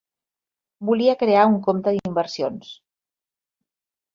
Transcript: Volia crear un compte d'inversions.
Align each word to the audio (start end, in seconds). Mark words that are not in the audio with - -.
Volia 0.89 1.15
crear 1.19 1.43
un 1.51 1.59
compte 1.67 1.93
d'inversions. 1.97 2.73